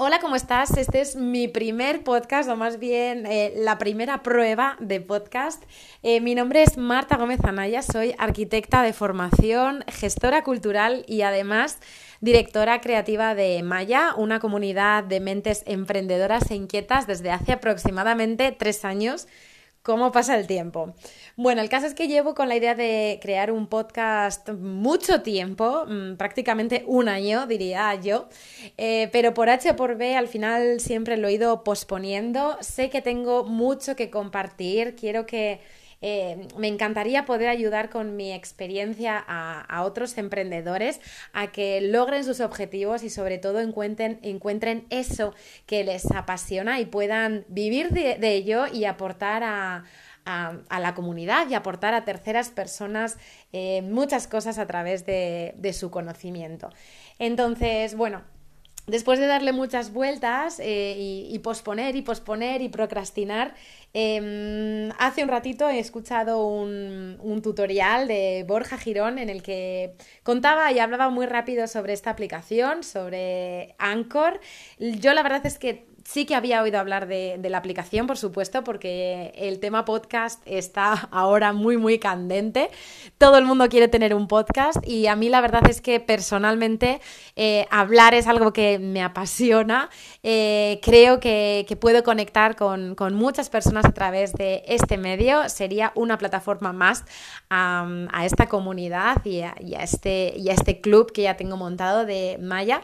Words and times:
Hola, 0.00 0.20
¿cómo 0.20 0.36
estás? 0.36 0.76
Este 0.76 1.00
es 1.00 1.16
mi 1.16 1.48
primer 1.48 2.04
podcast, 2.04 2.48
o 2.48 2.54
más 2.54 2.78
bien 2.78 3.26
eh, 3.26 3.52
la 3.56 3.78
primera 3.78 4.22
prueba 4.22 4.76
de 4.78 5.00
podcast. 5.00 5.64
Eh, 6.04 6.20
mi 6.20 6.36
nombre 6.36 6.62
es 6.62 6.78
Marta 6.78 7.16
Gómez 7.16 7.40
Anaya, 7.42 7.82
soy 7.82 8.14
arquitecta 8.16 8.84
de 8.84 8.92
formación, 8.92 9.82
gestora 9.88 10.44
cultural 10.44 11.04
y 11.08 11.22
además 11.22 11.80
directora 12.20 12.80
creativa 12.80 13.34
de 13.34 13.60
Maya, 13.64 14.14
una 14.16 14.38
comunidad 14.38 15.02
de 15.02 15.18
mentes 15.18 15.64
emprendedoras 15.66 16.48
e 16.52 16.54
inquietas 16.54 17.08
desde 17.08 17.32
hace 17.32 17.50
aproximadamente 17.50 18.52
tres 18.52 18.84
años 18.84 19.26
cómo 19.82 20.12
pasa 20.12 20.36
el 20.36 20.46
tiempo. 20.46 20.94
Bueno, 21.36 21.62
el 21.62 21.68
caso 21.68 21.86
es 21.86 21.94
que 21.94 22.08
llevo 22.08 22.34
con 22.34 22.48
la 22.48 22.56
idea 22.56 22.74
de 22.74 23.18
crear 23.22 23.50
un 23.50 23.66
podcast 23.66 24.48
mucho 24.50 25.22
tiempo, 25.22 25.84
mm, 25.86 26.16
prácticamente 26.16 26.84
un 26.86 27.08
año, 27.08 27.46
diría 27.46 27.94
yo, 27.94 28.28
eh, 28.76 29.08
pero 29.12 29.34
por 29.34 29.48
H 29.50 29.70
o 29.70 29.76
por 29.76 29.96
B 29.96 30.16
al 30.16 30.28
final 30.28 30.80
siempre 30.80 31.16
lo 31.16 31.28
he 31.28 31.34
ido 31.34 31.64
posponiendo. 31.64 32.58
Sé 32.60 32.90
que 32.90 33.02
tengo 33.02 33.44
mucho 33.44 33.96
que 33.96 34.10
compartir, 34.10 34.94
quiero 34.96 35.26
que 35.26 35.60
eh, 36.00 36.46
me 36.56 36.68
encantaría 36.68 37.24
poder 37.24 37.48
ayudar 37.48 37.90
con 37.90 38.16
mi 38.16 38.32
experiencia 38.32 39.22
a, 39.26 39.82
otros 39.82 40.16
emprendedores 40.18 41.00
a 41.32 41.48
que 41.48 41.80
logren 41.80 42.24
sus 42.24 42.40
objetivos 42.40 43.02
y 43.02 43.10
sobre 43.10 43.38
todo 43.38 43.60
encuentren, 43.60 44.86
eso 44.90 45.34
que 45.66 45.84
les 45.84 46.10
apasiona 46.12 46.80
y 46.80 46.86
puedan 46.86 47.44
vivir 47.48 47.90
de, 47.90 48.16
ello 48.28 48.66
y 48.66 48.84
aportar 48.84 49.42
a, 49.42 49.84
la 50.70 50.94
comunidad 50.94 51.48
y 51.48 51.54
aportar 51.54 51.94
a 51.94 52.04
terceras 52.04 52.50
personas 52.50 53.16
eh, 53.52 53.80
muchas 53.82 54.28
cosas 54.28 54.58
a 54.58 54.66
través 54.66 55.06
de, 55.06 55.72
su 55.72 55.90
conocimiento. 55.90 56.70
Entonces, 57.18 57.96
bueno, 57.96 58.22
después 58.88 59.20
de 59.20 59.26
darle 59.26 59.52
muchas 59.52 59.92
vueltas 59.92 60.58
eh, 60.58 60.96
y, 60.98 61.38
posponer 61.38 61.94
y 61.94 62.02
posponer 62.02 62.62
y 62.62 62.68
procrastinar, 62.68 63.54
em, 63.92 64.90
hace 64.98 65.22
un 65.22 65.28
ratito 65.28 65.68
he 65.68 65.78
escuchado 65.78 66.46
un, 66.46 67.18
un, 67.20 67.42
tutorial 67.42 68.08
de 68.08 68.44
Borja 68.48 68.78
Girón 68.78 69.18
en 69.18 69.28
el 69.28 69.42
que 69.42 69.94
contaba 70.22 70.72
y 70.72 70.78
hablaba 70.78 71.10
muy 71.10 71.26
rápido 71.26 71.66
sobre 71.68 71.92
esta 71.92 72.10
aplicación, 72.10 72.82
sobre 72.82 73.74
Anchor. 73.78 74.40
Yo 74.78 75.14
la 75.14 75.22
verdad 75.22 75.46
es 75.46 75.58
que 75.58 75.87
Sí 76.08 76.24
que 76.24 76.34
había 76.34 76.62
oído 76.62 76.78
hablar 76.78 77.06
de, 77.06 77.38
la 77.50 77.58
aplicación, 77.58 78.06
por 78.06 78.16
supuesto, 78.16 78.64
porque 78.64 79.30
el 79.36 79.60
tema 79.60 79.84
podcast 79.84 80.40
está 80.46 80.92
ahora 81.12 81.52
muy, 81.52 81.76
muy 81.76 81.98
candente. 81.98 82.70
Todo 83.18 83.36
el 83.36 83.44
mundo 83.44 83.68
quiere 83.68 83.88
tener 83.88 84.14
un 84.14 84.26
podcast 84.26 84.78
y 84.88 85.06
a 85.06 85.16
mí 85.16 85.28
la 85.28 85.42
verdad 85.42 85.68
es 85.68 85.82
que 85.82 86.00
personalmente 86.00 87.02
eh, 87.36 87.66
hablar 87.70 88.14
es 88.14 88.26
algo 88.26 88.54
que 88.54 88.78
me 88.78 89.02
apasiona. 89.02 89.90
Eh, 90.22 90.80
creo 90.82 91.20
que, 91.20 91.66
puedo 91.78 92.02
conectar 92.02 92.56
con, 92.56 92.96
muchas 93.12 93.50
personas 93.50 93.84
a 93.84 93.92
través 93.92 94.32
de 94.32 94.62
este 94.66 94.96
medio. 94.96 95.50
Sería 95.50 95.92
una 95.94 96.16
plataforma 96.16 96.72
más 96.72 97.04
a, 97.50 97.86
esta 98.24 98.46
comunidad 98.46 99.22
y 99.26 99.42
este, 99.74 100.32
y 100.38 100.48
a 100.48 100.54
este 100.54 100.80
club 100.80 101.12
que 101.12 101.24
ya 101.24 101.36
tengo 101.36 101.58
montado 101.58 102.06
de 102.06 102.38
Maya. 102.40 102.80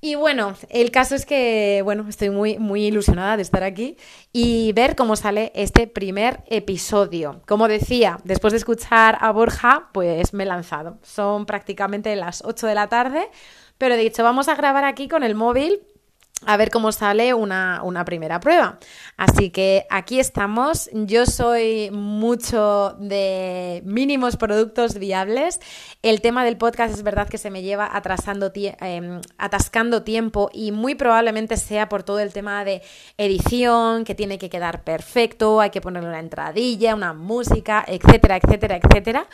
Y 0.00 0.14
bueno, 0.14 0.54
el 0.68 0.92
caso 0.92 1.16
es 1.16 1.26
que, 1.26 1.80
bueno, 1.82 2.06
estoy 2.08 2.30
muy, 2.30 2.56
muy 2.58 2.84
ilusionada 2.84 3.36
de 3.36 3.42
estar 3.42 3.64
aquí 3.64 3.96
y 4.32 4.72
ver 4.72 4.94
cómo 4.94 5.16
sale 5.16 5.50
este 5.56 5.88
primer 5.88 6.44
episodio. 6.46 7.42
Como 7.48 7.66
decía, 7.66 8.20
después 8.22 8.52
de 8.52 8.58
escuchar 8.58 9.18
a 9.20 9.32
Borja, 9.32 9.88
pues 9.92 10.32
me 10.34 10.44
he 10.44 10.46
lanzado. 10.46 10.98
Son 11.02 11.46
prácticamente 11.46 12.14
las 12.14 12.44
8 12.44 12.68
de 12.68 12.74
la 12.76 12.88
tarde, 12.88 13.28
pero 13.76 13.96
de 13.96 14.02
hecho 14.02 14.22
vamos 14.22 14.46
a 14.46 14.54
grabar 14.54 14.84
aquí 14.84 15.08
con 15.08 15.24
el 15.24 15.34
móvil 15.34 15.80
a 16.46 16.56
ver 16.56 16.70
cómo 16.70 16.92
sale 16.92 17.34
una, 17.34 18.04
primera 18.06 18.40
prueba. 18.40 18.78
Así 19.16 19.50
que 19.50 19.86
aquí 19.90 20.20
estamos. 20.20 20.88
Yo 20.92 21.26
soy 21.26 21.90
mucho 21.90 22.96
de 23.00 23.82
mínimos 23.84 24.36
productos 24.36 24.98
viables. 24.98 25.60
El 26.02 26.20
tema 26.20 26.44
del 26.44 26.56
podcast 26.56 26.94
es 26.94 27.02
verdad 27.02 27.28
que 27.28 27.38
se 27.38 27.50
me 27.50 27.62
lleva 27.62 27.88
atrasando 27.92 28.52
em, 28.54 29.20
atascando 29.36 30.04
tiempo 30.04 30.48
y 30.52 30.70
muy 30.70 30.94
probablemente 30.94 31.56
sea 31.56 31.88
por 31.88 32.02
todo 32.04 32.20
el 32.20 32.32
tema 32.32 32.64
de 32.64 32.82
edición, 33.16 34.04
que 34.04 34.14
tiene 34.14 34.38
que 34.38 34.48
quedar 34.48 34.84
perfecto, 34.84 35.60
hay 35.60 35.70
que 35.70 35.80
ponerle 35.80 36.08
una 36.08 36.20
entradilla, 36.20 36.94
una 36.94 37.12
música, 37.14 37.84
etcétera, 37.86 38.36
etcétera, 38.36 38.76
etcétera. 38.76 39.26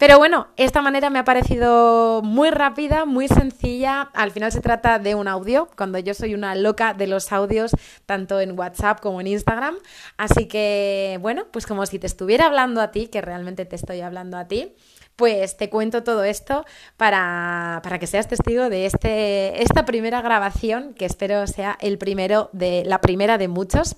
Pero 0.00 0.16
bueno, 0.16 0.48
esta 0.56 0.80
manera 0.80 1.10
me 1.10 1.18
ha 1.18 1.24
parecido 1.24 2.22
muy 2.22 2.48
rápida, 2.48 3.04
muy 3.04 3.28
sencilla. 3.28 4.08
Al 4.14 4.30
final 4.30 4.50
se 4.50 4.62
trata 4.62 4.98
de 4.98 5.14
un 5.14 5.28
audio, 5.28 5.68
cuando 5.76 5.98
yo 5.98 6.14
soy 6.14 6.32
una 6.32 6.54
loca 6.54 6.94
de 6.94 7.06
los 7.06 7.32
audios, 7.32 7.72
tanto 8.06 8.40
en 8.40 8.58
WhatsApp 8.58 9.00
como 9.00 9.20
en 9.20 9.26
Instagram. 9.26 9.76
Así 10.16 10.48
que, 10.48 11.18
bueno, 11.20 11.44
pues 11.52 11.66
como 11.66 11.84
si 11.84 11.98
te 11.98 12.06
estuviera 12.06 12.46
hablando 12.46 12.80
a 12.80 12.92
ti, 12.92 13.08
que 13.08 13.20
realmente 13.20 13.66
te 13.66 13.76
estoy 13.76 14.00
hablando 14.00 14.38
a 14.38 14.48
ti 14.48 14.74
pues 15.16 15.58
te 15.58 15.68
cuento 15.68 16.02
todo 16.02 16.24
esto 16.24 16.64
para, 16.96 17.80
para, 17.82 17.98
que 17.98 18.06
seas 18.06 18.26
testigo 18.26 18.70
de 18.70 18.86
este, 18.86 19.62
esta 19.62 19.84
primera 19.84 20.22
grabación, 20.22 20.94
que 20.94 21.04
espero 21.04 21.46
sea 21.46 21.76
el 21.82 21.98
primero 21.98 22.48
de 22.54 22.84
la 22.86 23.02
primera 23.02 23.36
de 23.36 23.48
muchos. 23.48 23.96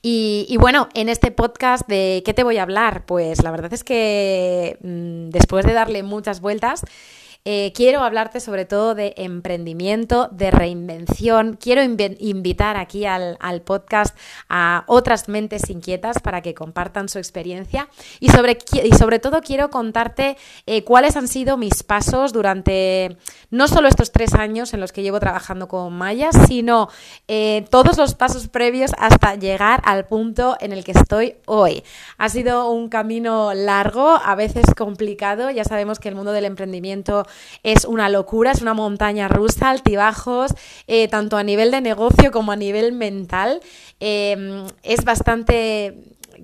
Y, 0.00 0.56
bueno, 0.58 0.88
en 0.94 1.08
este 1.08 1.30
podcast 1.30 1.86
de 1.88 2.22
qué 2.24 2.32
te 2.32 2.44
voy 2.44 2.58
a 2.58 2.62
hablar, 2.62 3.04
pues 3.04 3.42
la 3.42 3.50
verdad 3.50 3.72
es 3.72 3.82
que 3.82 4.78
mm, 4.80 5.30
después 5.30 5.66
de 5.66 5.72
darle 5.72 6.02
muchas 6.02 6.40
vueltas, 6.40 6.82
eh, 7.50 7.72
quiero 7.74 8.02
hablarte 8.02 8.40
sobre 8.40 8.66
todo 8.66 8.94
de 8.94 9.14
emprendimiento, 9.16 10.28
de 10.32 10.50
reinvención. 10.50 11.56
Quiero 11.58 11.82
invitar 11.82 12.76
aquí 12.76 13.06
al, 13.06 13.38
podcast 13.64 14.14
a 14.50 14.84
otras 14.86 15.30
mentes 15.30 15.70
inquietas 15.70 16.20
para 16.20 16.42
que 16.42 16.52
compartan 16.52 17.08
su 17.08 17.16
experiencia 17.16 17.88
y 18.20 18.28
sobre, 18.28 18.58
y 18.84 18.92
sobre 18.92 19.18
todo 19.18 19.40
quiero 19.40 19.70
contarte 19.70 20.36
eh, 20.66 20.84
cuáles 20.84 21.16
han 21.16 21.26
sido 21.26 21.56
mis 21.56 21.82
pasos 21.84 22.34
durante 22.34 23.16
no 23.50 23.66
solo 23.66 23.88
estos 23.88 24.12
tres 24.12 24.34
años 24.34 24.74
en 24.74 24.80
los 24.80 24.92
que 24.92 25.00
llevo 25.02 25.18
trabajando 25.18 25.68
con 25.68 25.94
Maya, 25.94 26.28
sino 26.46 26.90
eh, 27.28 27.64
todos 27.70 27.96
los 27.96 28.14
pasos 28.14 28.48
previos 28.48 28.90
hasta 28.98 29.36
llegar 29.36 29.80
al 29.86 30.04
punto 30.04 30.58
en 30.60 30.72
el 30.72 30.84
que 30.84 30.92
estoy 30.92 31.36
hoy. 31.46 31.82
Ha 32.18 32.28
sido 32.28 32.68
un 32.68 32.90
camino 32.90 33.54
largo, 33.54 34.20
a 34.22 34.34
veces 34.34 34.66
complicado. 34.76 35.50
Ya 35.50 35.64
sabemos 35.64 35.98
que 35.98 36.10
el 36.10 36.14
mundo 36.14 36.32
del 36.32 36.44
emprendimiento 36.44 37.24
es 37.62 37.84
una 37.84 38.08
locura, 38.08 38.52
es 38.52 38.62
una 38.62 38.74
montaña 38.74 39.28
rusa, 39.28 39.70
altibajos, 39.70 40.52
eh, 40.86 41.08
tanto 41.08 41.36
a 41.36 41.42
nivel 41.42 41.70
de 41.70 41.80
negocio 41.80 42.30
como 42.30 42.52
a 42.52 42.56
nivel 42.56 42.92
mental. 42.92 43.60
Em, 44.00 44.66
es 44.82 45.04
bastante 45.04 45.94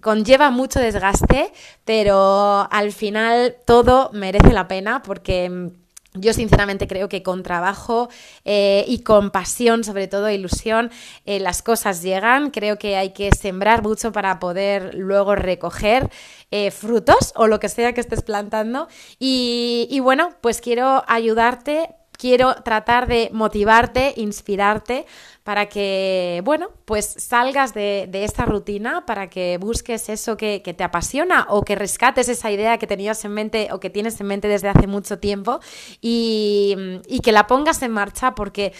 conlleva 0.00 0.50
mucho 0.50 0.80
desgaste, 0.80 1.52
pero 1.84 2.68
al 2.70 2.92
final 2.92 3.56
todo 3.64 4.10
merece 4.12 4.52
la 4.52 4.68
pena 4.68 5.02
porque 5.02 5.44
em, 5.44 5.72
yo 6.14 6.32
sinceramente 6.32 6.86
creo 6.86 7.08
que 7.08 7.22
con 7.22 7.42
trabajo 7.42 8.08
eh, 8.44 8.84
y 8.86 9.02
con 9.02 9.30
pasión, 9.30 9.82
sobre 9.82 10.06
todo 10.06 10.30
ilusión, 10.30 10.90
eh, 11.26 11.40
las 11.40 11.60
cosas 11.62 12.02
llegan. 12.02 12.50
Creo 12.50 12.78
que 12.78 12.96
hay 12.96 13.12
que 13.12 13.30
sembrar 13.32 13.82
mucho 13.82 14.12
para 14.12 14.38
poder 14.38 14.94
luego 14.94 15.34
recoger 15.34 16.08
eh, 16.52 16.70
frutos 16.70 17.32
o 17.34 17.48
lo 17.48 17.58
que 17.58 17.68
sea 17.68 17.92
que 17.94 18.00
estés 18.00 18.22
plantando. 18.22 18.86
Y, 19.18 19.88
y 19.90 19.98
bueno, 20.00 20.30
pues 20.40 20.60
quiero 20.60 21.02
ayudarte 21.08 21.96
quiero 22.16 22.54
tratar 22.62 23.06
de 23.06 23.30
motivarte, 23.32 24.14
inspirarte 24.16 25.06
para 25.42 25.66
que, 25.66 26.40
bueno, 26.44 26.70
pues 26.84 27.14
salgas 27.18 27.74
de, 27.74 28.08
esta 28.12 28.46
rutina, 28.46 29.04
para 29.04 29.28
que 29.28 29.58
busques 29.58 30.08
eso 30.08 30.36
que, 30.36 30.60
te 30.60 30.84
apasiona 30.84 31.46
o 31.50 31.62
que 31.62 31.74
rescates 31.74 32.28
esa 32.28 32.50
idea 32.50 32.78
que 32.78 32.86
tenías 32.86 33.24
en 33.24 33.32
mente 33.32 33.68
o 33.70 33.80
que 33.80 33.90
tienes 33.90 34.20
en 34.20 34.26
mente 34.26 34.48
desde 34.48 34.68
hace 34.68 34.86
mucho 34.86 35.18
tiempo 35.18 35.60
y, 36.00 36.76
que 37.22 37.32
la 37.32 37.46
pongas 37.46 37.82
en 37.82 37.90
marcha 37.90 38.34
porque 38.34 38.72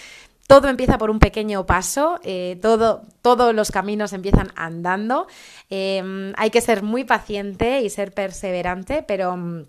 todo 0.47 0.69
empieza 0.69 0.98
por 0.98 1.10
un 1.10 1.19
pequeño 1.19 1.65
paso, 1.65 2.21
eh, 2.22 2.59
todo, 2.60 3.03
todos 3.22 3.54
los 3.54 3.71
caminos 3.71 4.13
empiezan 4.13 4.53
andando. 4.57 5.27
Em, 5.71 6.34
hay 6.37 6.51
que 6.51 6.60
ser 6.60 6.83
muy 6.83 7.04
paciente 7.04 7.80
y 7.80 7.89
ser 7.89 8.13
perseverante, 8.13 9.03
pero 9.03 9.66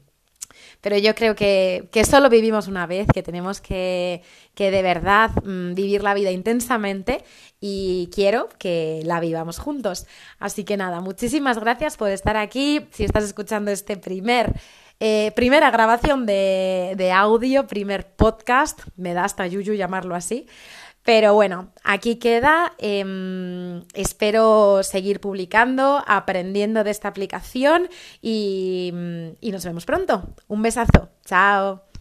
pero 0.81 0.97
yo 0.97 1.15
creo 1.15 1.35
que, 1.35 1.87
solo 2.09 2.29
vivimos 2.29 2.67
una 2.67 2.87
vez, 2.87 3.07
que 3.13 3.23
tenemos 3.23 3.61
que, 3.61 4.21
de 4.55 4.81
verdad 4.81 5.31
mm, 5.43 5.73
vivir 5.73 6.03
la 6.03 6.13
vida 6.13 6.31
intensamente 6.31 7.23
y 7.59 8.09
quiero 8.13 8.49
que 8.57 9.01
la 9.05 9.19
vivamos 9.19 9.59
juntos. 9.59 10.05
Así 10.39 10.63
que 10.63 10.77
nada, 10.77 11.01
muchísimas 11.01 11.59
gracias 11.59 11.97
por 11.97 12.09
estar 12.09 12.37
aquí. 12.37 12.87
Si 12.91 13.03
estás 13.03 13.23
escuchando 13.23 13.71
este 13.71 13.97
primer... 13.97 14.53
Eh, 15.01 15.33
primera 15.35 15.71
grabación 15.71 16.25
de, 16.25 16.93
de 16.95 17.11
audio, 17.11 17.67
primer 17.67 18.07
podcast, 18.15 18.79
me 18.95 19.13
da 19.13 19.25
hasta 19.25 19.45
yuyu 19.45 19.73
llamarlo 19.73 20.15
así. 20.15 20.47
Pero 21.05 21.35
bueno, 21.35 21.71
aquí 21.83 22.15
queda. 22.15 22.73
Em, 22.79 23.83
espero 23.93 24.81
seguir 24.81 25.21
publicando, 25.21 26.03
aprendiendo 26.07 26.83
de 26.83 26.91
esta 26.91 27.07
aplicación 27.07 27.87
y, 28.21 28.91
y 29.39 29.51
nos 29.51 29.63
vemos 29.63 29.85
pronto. 29.85 30.23
Un 30.47 30.63
besazo. 30.63 31.09
Chao. 31.23 31.94